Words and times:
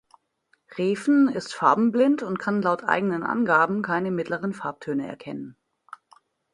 Refn 0.79 1.27
ist 1.27 1.53
farbenblind 1.53 2.23
und 2.23 2.39
kann 2.39 2.63
laut 2.63 2.83
eigenen 2.83 3.21
Angaben 3.21 3.83
keine 3.83 4.09
mittleren 4.09 4.51
Farbtöne 4.51 5.07
erkennen. 5.07 5.55